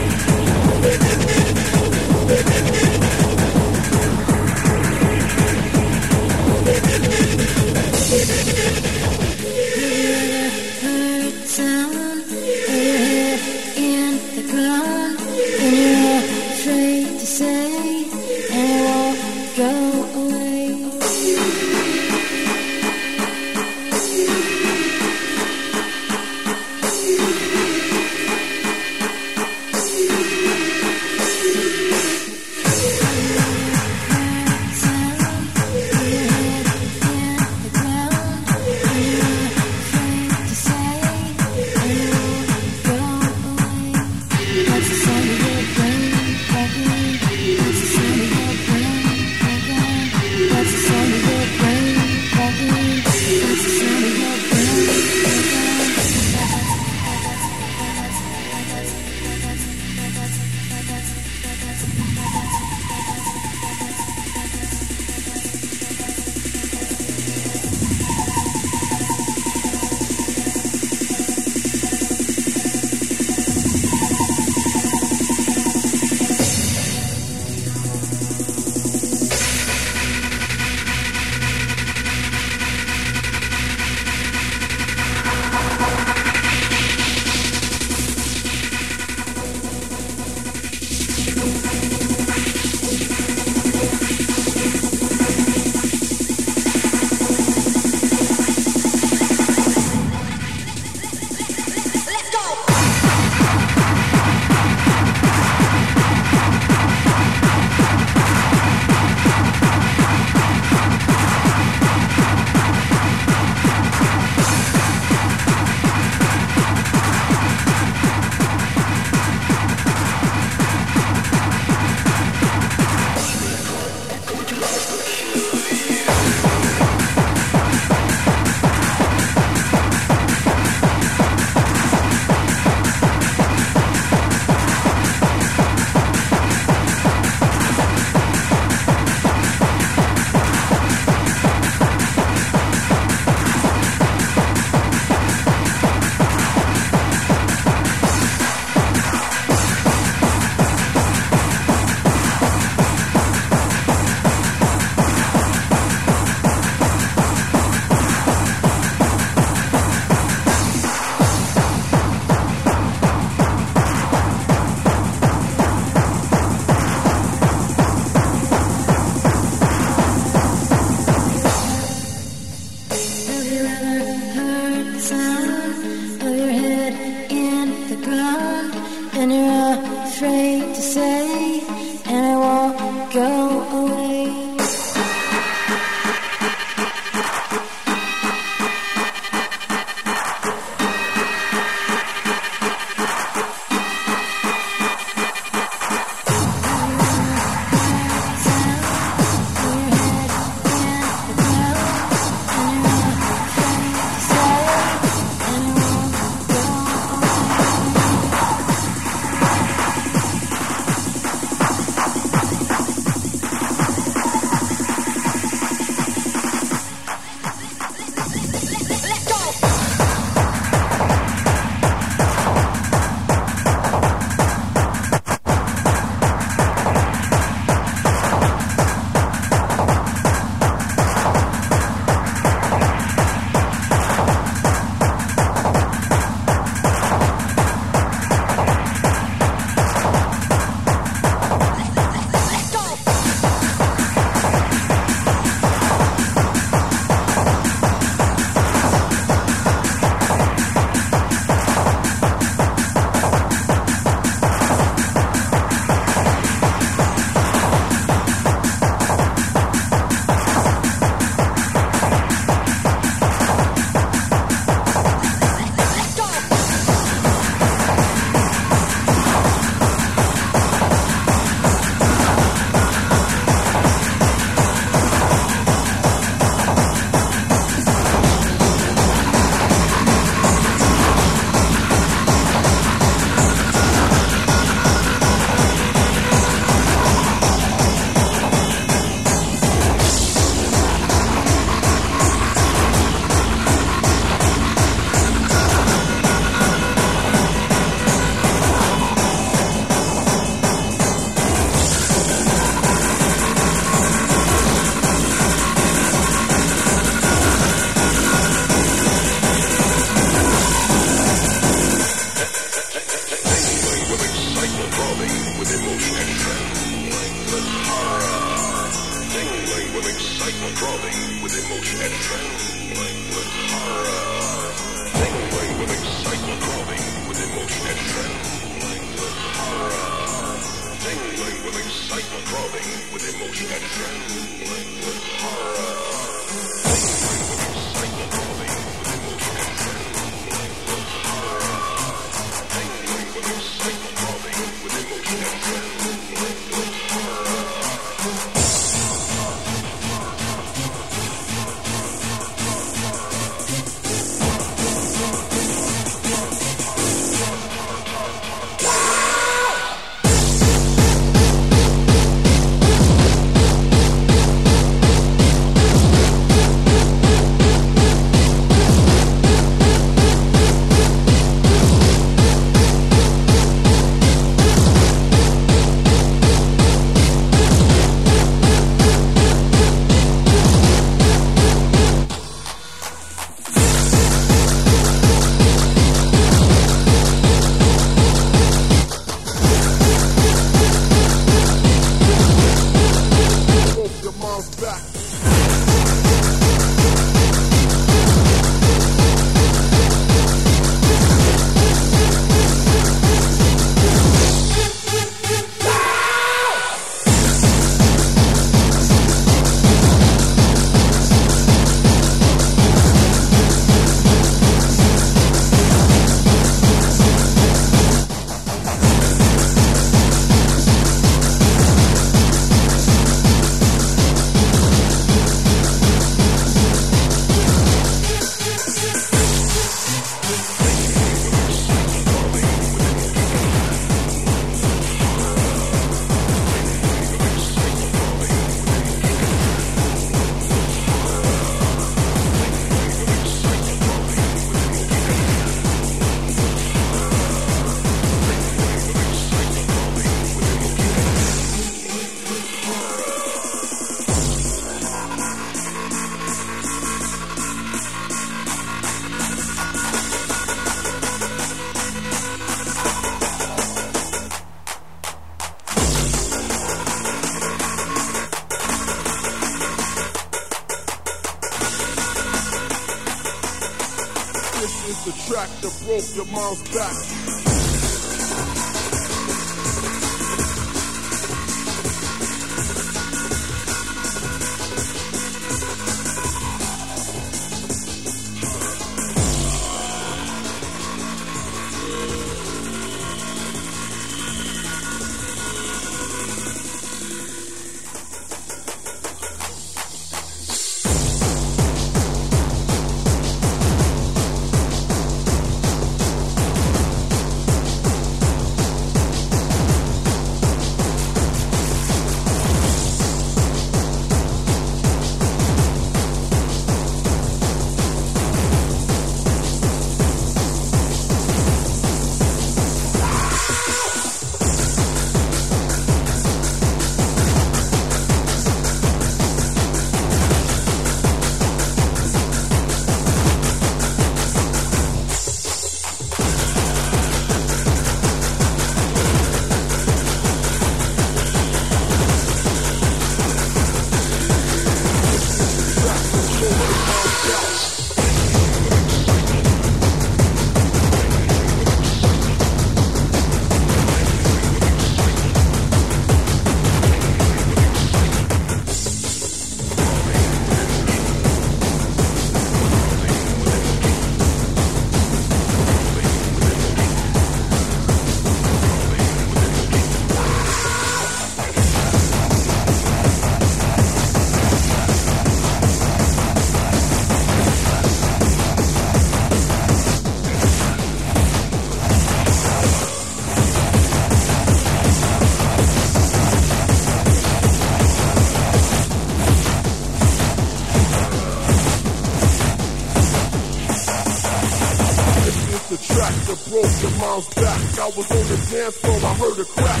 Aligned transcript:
back, 596.16 596.34
the 596.46 596.56
broken 596.70 597.18
the 597.20 597.54
back. 597.54 597.80
I 597.98 598.06
was 598.16 598.30
on 598.30 598.44
the 598.48 598.58
dance 598.70 598.96
floor, 598.96 599.18
I 599.22 599.34
heard 599.34 599.58
a 599.60 599.64
crack. 599.64 600.00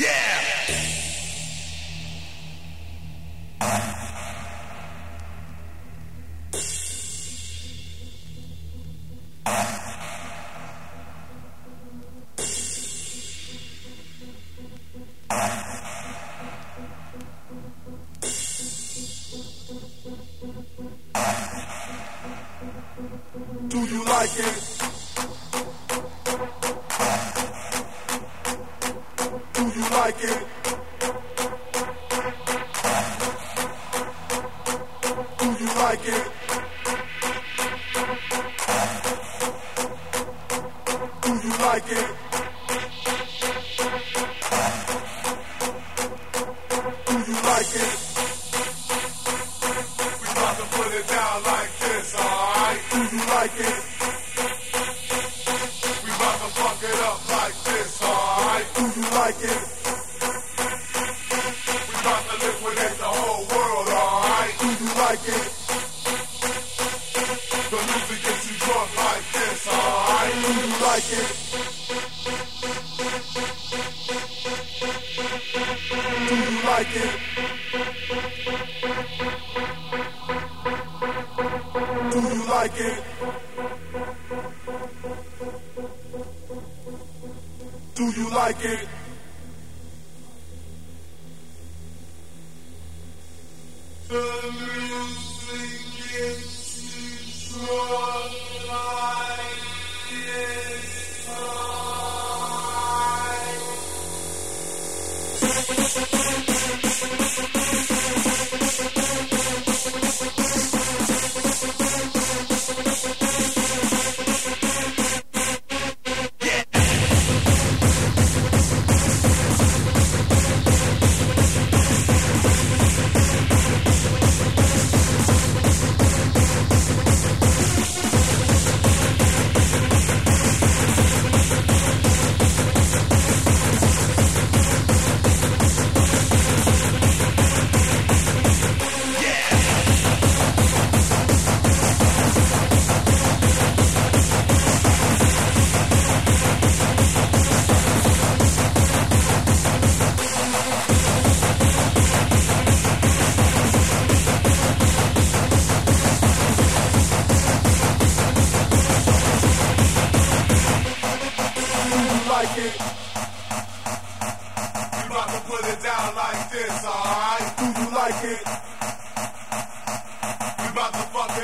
Yeah! 0.00 0.39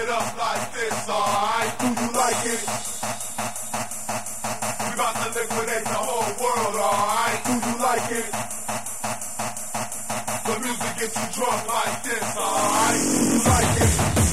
it 0.06 0.12
up 0.12 0.38
like 0.38 0.72
this, 0.72 1.08
alright? 1.08 1.78
Do 1.80 1.86
you 1.86 2.12
like 2.12 2.46
it? 2.46 2.62
We 4.82 4.94
about 4.94 5.14
to 5.22 5.28
liquidate 5.34 5.84
the 5.84 6.00
whole 6.06 6.32
world, 6.42 6.76
alright? 6.76 7.44
Do 7.46 7.52
you 7.52 7.74
like 7.82 8.12
it? 8.12 8.30
The 10.46 10.54
music 10.60 10.92
gets 10.98 11.16
you 11.16 11.26
drunk 11.34 11.66
like 11.66 12.02
this, 12.04 12.36
alright? 12.36 13.00
Do 13.02 13.24
you 13.24 13.42
like 13.44 13.80
it? 13.82 14.25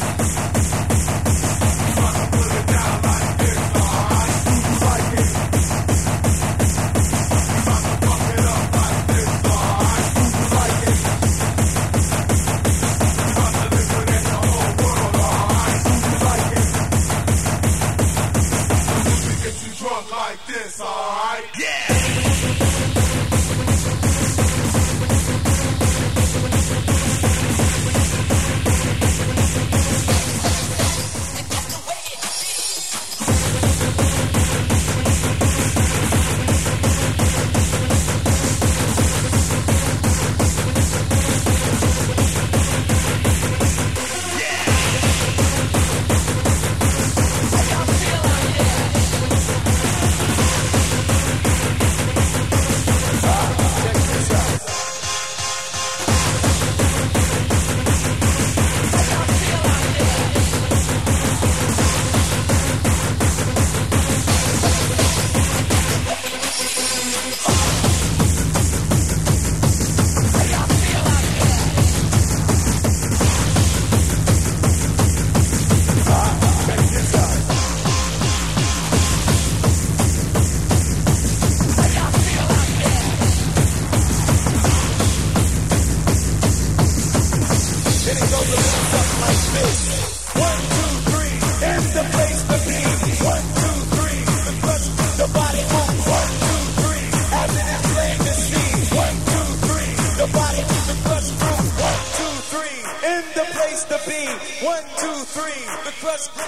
Three. 105.33 105.65
The 105.83 105.91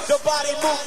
the 0.07 0.19
body 0.23 0.53
move. 0.61 0.84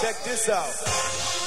Check 0.00 0.24
this 0.24 0.48
out. 0.48 1.39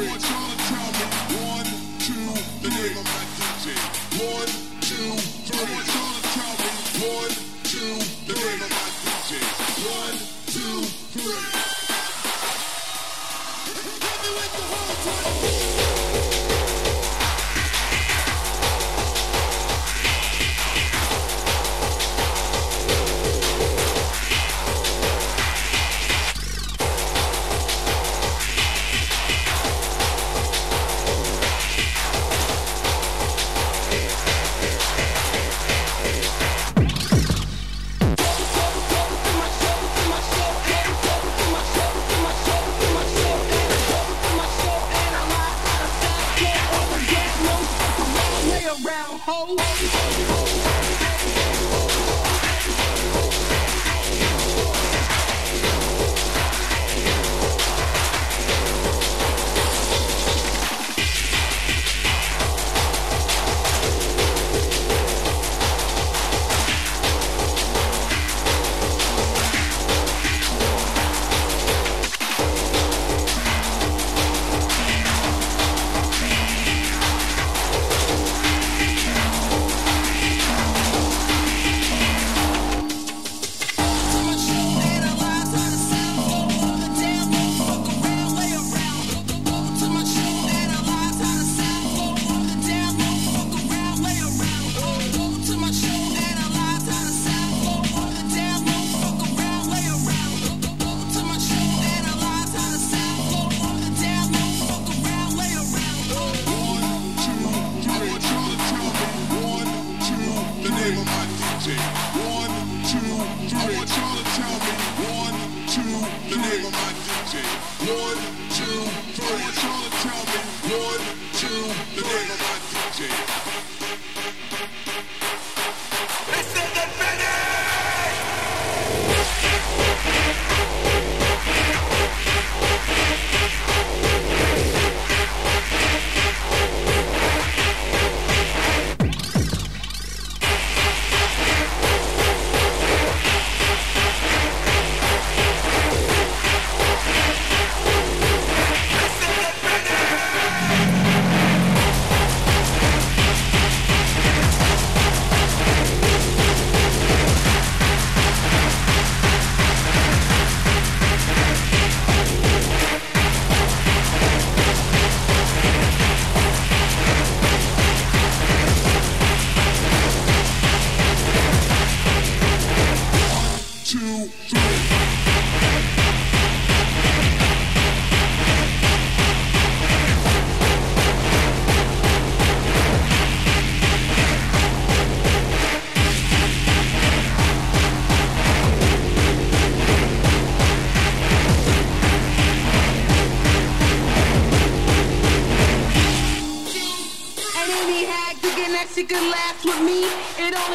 bitch. 0.00 0.39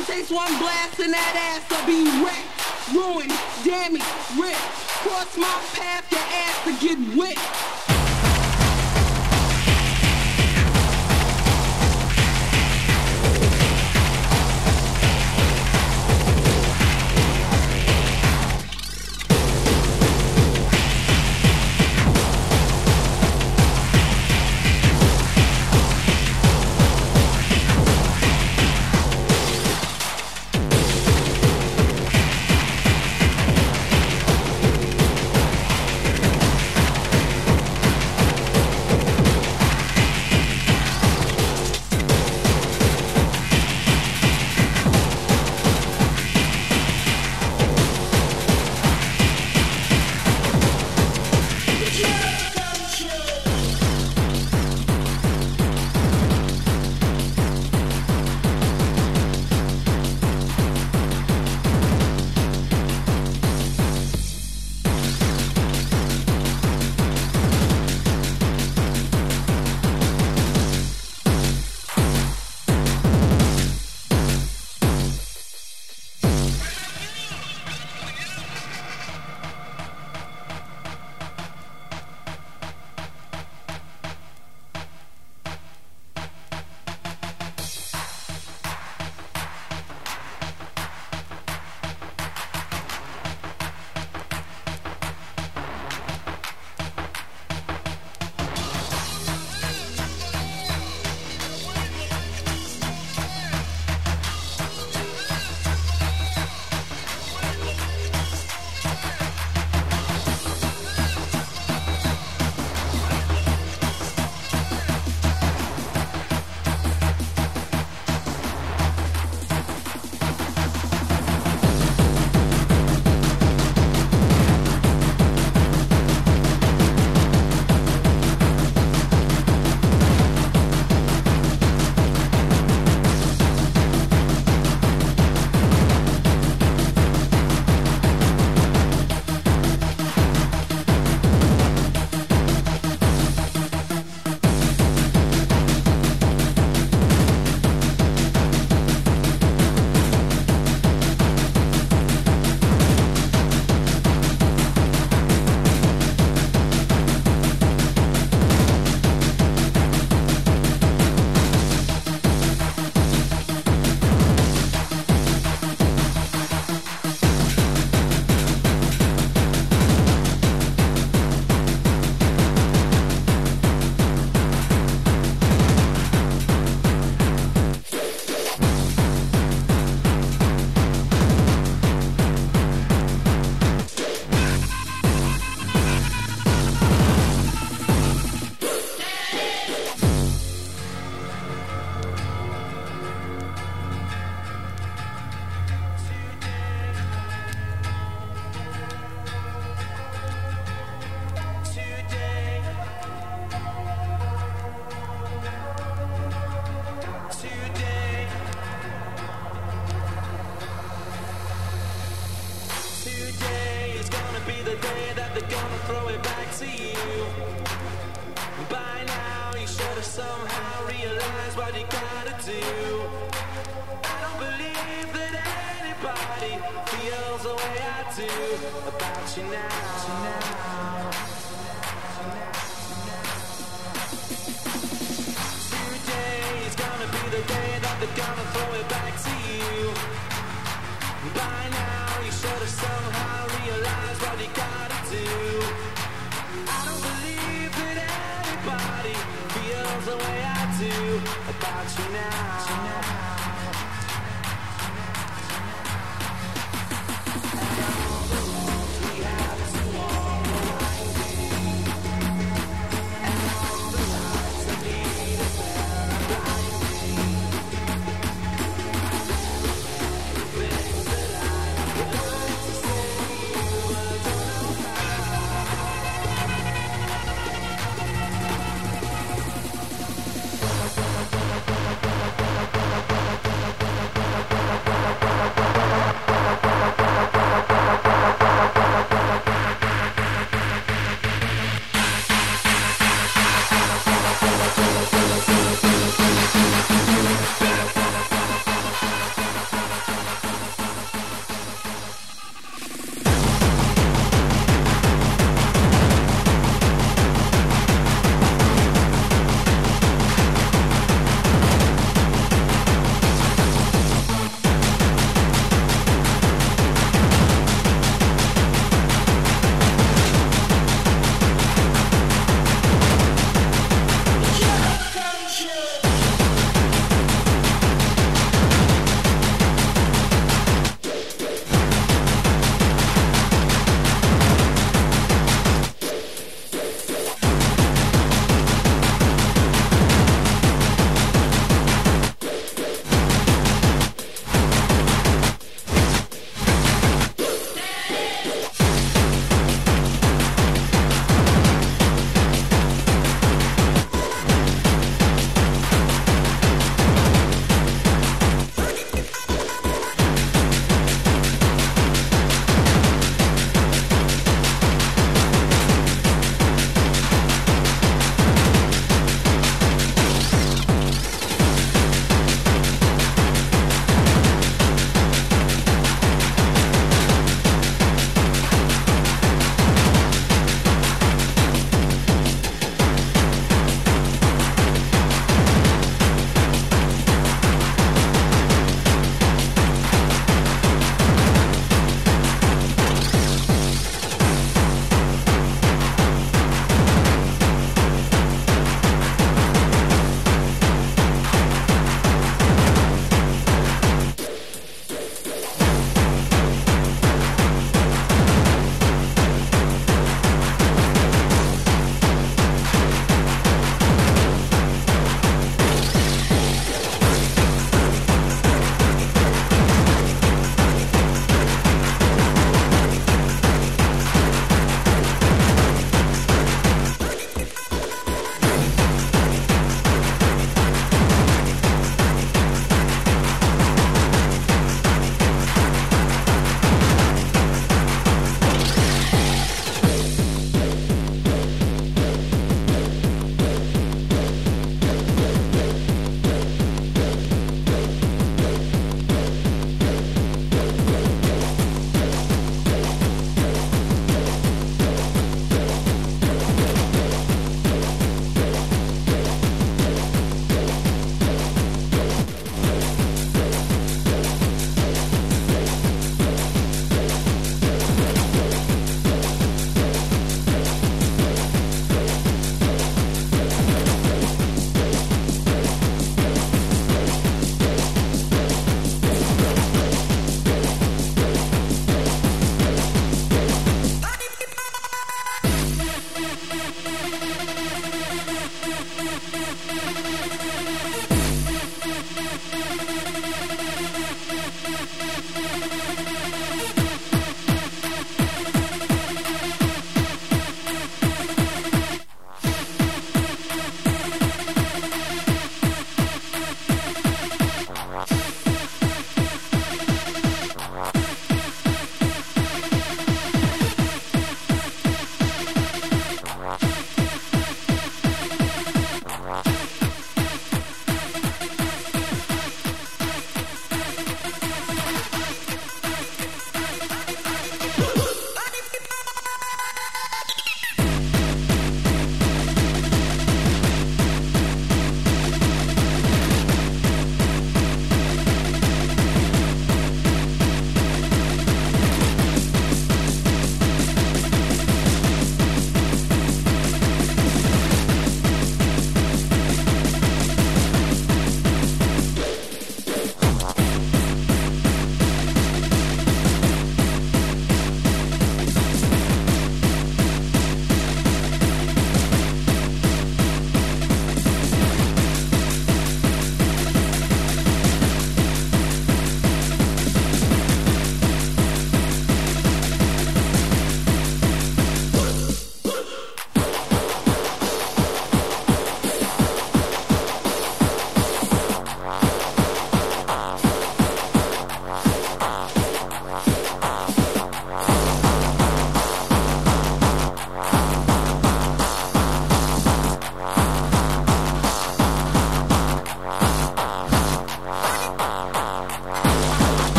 It 0.00 0.06
takes 0.06 0.30
one 0.30 0.48
blast 0.58 0.98
and 1.00 1.12
that 1.12 1.34
ass 1.52 1.68
to 1.68 1.76
be 1.84 2.00
wrecked, 2.24 2.48
ruined, 2.94 3.32
damaged, 3.64 4.04
ripped. 4.38 4.56
Cross 5.04 5.36
my 5.36 5.60
path, 5.76 6.09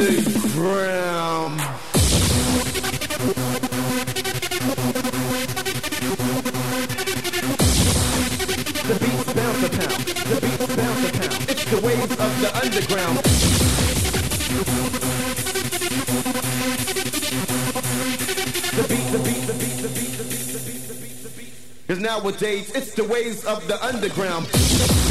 The 8.82 8.96
beats 9.00 9.32
bounce 9.34 9.62
a 9.62 9.68
pound, 9.68 10.00
the 10.00 10.38
beats 10.40 10.64
bounce 10.74 11.04
a 11.04 11.12
pound. 11.12 11.50
It's 11.50 11.64
the 11.66 11.80
wave 11.84 12.10
of 12.10 12.40
the 12.40 12.50
underground. 12.62 13.16
Cause 21.86 22.00
nowadays 22.00 22.70
it's 22.74 22.94
the 22.94 23.04
ways 23.04 23.44
of 23.44 23.66
the 23.68 23.84
underground. 23.84 25.01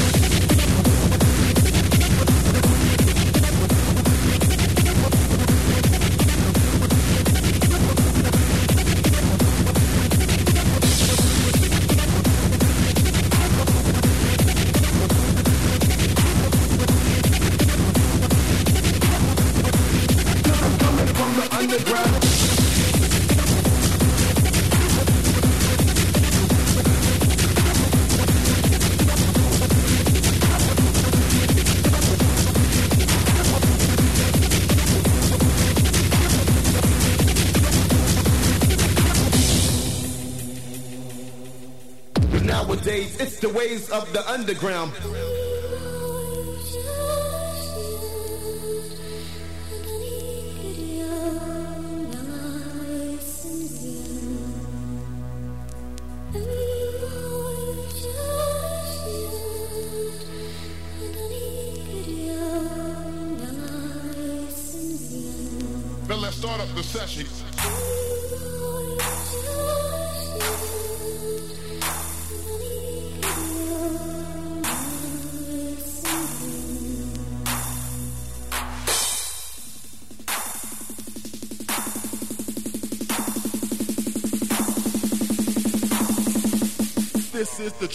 Of 43.71 44.11
the 44.11 44.29
underground. 44.29 44.91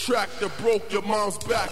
Track 0.06 0.30
that 0.38 0.56
broke 0.58 0.92
your 0.92 1.02
mom's 1.02 1.36
back. 1.38 1.68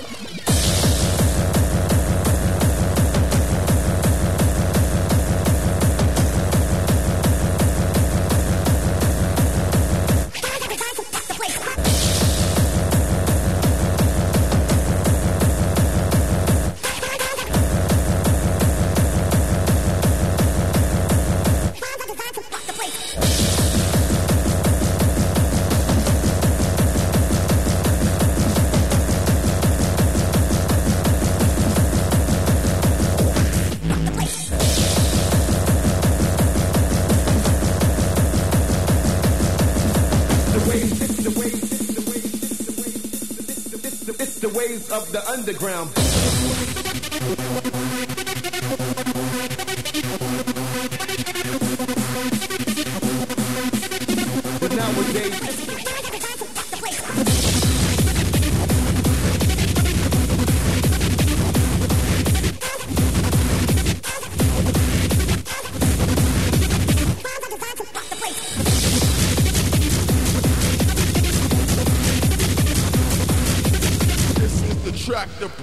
Of 44.95 45.11
the 45.11 45.29
underground. 45.29 46.03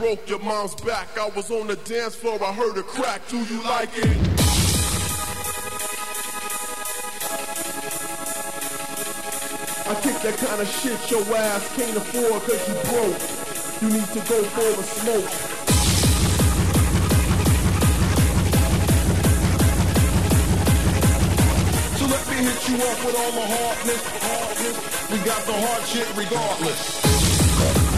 Broke 0.01 0.27
your 0.27 0.39
mom's 0.39 0.73
back. 0.81 1.15
I 1.15 1.29
was 1.29 1.51
on 1.51 1.67
the 1.67 1.75
dance 1.75 2.15
floor, 2.15 2.43
I 2.43 2.51
heard 2.51 2.75
a 2.75 2.81
crack. 2.81 3.21
Do 3.29 3.37
you 3.37 3.61
like 3.61 3.95
it? 3.95 4.17
I 9.85 9.93
kick 10.01 10.17
that 10.25 10.37
kind 10.41 10.59
of 10.59 10.67
shit 10.81 11.11
your 11.11 11.21
ass 11.37 11.75
can't 11.75 11.95
afford 11.95 12.41
cause 12.49 12.67
you 12.67 12.73
broke. 12.89 13.21
You 13.81 13.89
need 13.93 14.09
to 14.17 14.21
go 14.25 14.41
for 14.55 14.71
the 14.73 14.85
smoke. 14.97 15.31
So 21.97 22.05
let 22.09 22.23
me 22.27 22.37
hit 22.41 22.69
you 22.69 22.77
up 22.89 23.05
with 23.05 23.17
all 23.21 23.33
the 23.37 23.45
hardness, 23.53 24.01
hardness. 24.25 24.77
We 25.11 25.17
got 25.29 25.45
the 25.45 25.53
hard 25.53 25.83
shit 25.85 26.09
regardless. 26.17 27.90